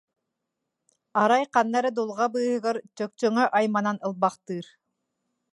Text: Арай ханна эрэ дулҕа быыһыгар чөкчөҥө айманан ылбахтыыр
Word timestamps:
Арай 1.21 1.43
ханна 1.53 1.77
эрэ 1.81 1.91
дулҕа 1.95 2.27
быыһыгар 2.33 2.77
чөкчөҥө 2.97 3.43
айманан 3.57 3.97
ылбахтыыр 4.05 4.65